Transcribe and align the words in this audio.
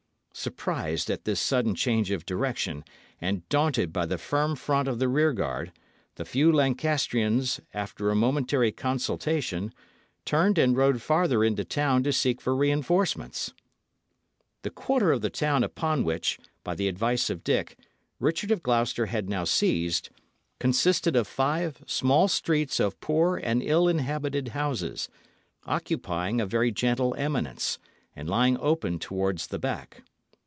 Surprised 0.33 1.11
at 1.11 1.25
this 1.25 1.39
sudden 1.41 1.75
change 1.75 2.09
of 2.09 2.25
direction, 2.25 2.83
and 3.19 3.47
daunted 3.49 3.91
by 3.93 4.05
the 4.07 4.17
firm 4.17 4.55
front 4.55 4.87
of 4.87 4.97
the 4.97 5.09
rear 5.09 5.33
guard, 5.33 5.71
the 6.15 6.23
few 6.25 6.49
Lancastrians, 6.51 7.59
after 7.75 8.09
a 8.09 8.15
momentary 8.15 8.71
consultation, 8.71 9.71
turned 10.25 10.57
and 10.57 10.75
rode 10.77 10.99
farther 11.01 11.43
into 11.43 11.65
town 11.65 12.01
to 12.03 12.13
seek 12.13 12.41
for 12.41 12.55
reinforcements. 12.55 13.53
The 14.63 14.69
quarter 14.71 15.11
of 15.11 15.19
the 15.21 15.29
town 15.29 15.63
upon 15.65 16.03
which, 16.05 16.39
by 16.63 16.73
the 16.75 16.87
advice 16.87 17.29
of 17.29 17.43
Dick, 17.43 17.77
Richard 18.17 18.49
of 18.51 18.63
Gloucester 18.63 19.07
had 19.07 19.29
now 19.29 19.43
seized, 19.43 20.09
consisted 20.59 21.15
of 21.15 21.27
five 21.27 21.83
small 21.85 22.27
streets 22.29 22.79
of 22.79 22.99
poor 23.01 23.35
and 23.37 23.61
ill 23.61 23.87
inhabited 23.89 24.47
houses, 24.47 25.07
occupying 25.65 26.39
a 26.41 26.47
very 26.47 26.71
gentle 26.71 27.13
eminence, 27.15 27.77
and 28.15 28.29
lying 28.29 28.57
open 28.59 28.97
towards 28.97 29.47
the 29.47 29.59
back. 29.59 30.03